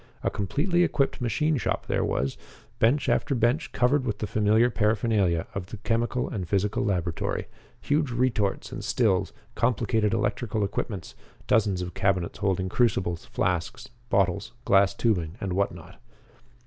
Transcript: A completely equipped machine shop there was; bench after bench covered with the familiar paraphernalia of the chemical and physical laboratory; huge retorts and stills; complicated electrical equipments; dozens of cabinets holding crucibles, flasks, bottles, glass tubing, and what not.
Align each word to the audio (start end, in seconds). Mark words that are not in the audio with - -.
A 0.23 0.31
completely 0.31 0.81
equipped 0.81 1.21
machine 1.21 1.57
shop 1.57 1.85
there 1.85 2.03
was; 2.03 2.35
bench 2.79 3.07
after 3.07 3.35
bench 3.35 3.71
covered 3.71 4.03
with 4.03 4.17
the 4.17 4.25
familiar 4.25 4.71
paraphernalia 4.71 5.45
of 5.53 5.67
the 5.67 5.77
chemical 5.77 6.27
and 6.27 6.49
physical 6.49 6.83
laboratory; 6.83 7.45
huge 7.81 8.09
retorts 8.09 8.71
and 8.71 8.83
stills; 8.83 9.31
complicated 9.53 10.11
electrical 10.11 10.63
equipments; 10.63 11.13
dozens 11.45 11.83
of 11.83 11.93
cabinets 11.93 12.39
holding 12.39 12.67
crucibles, 12.67 13.25
flasks, 13.25 13.89
bottles, 14.09 14.53
glass 14.65 14.95
tubing, 14.95 15.35
and 15.39 15.53
what 15.53 15.71
not. 15.71 16.01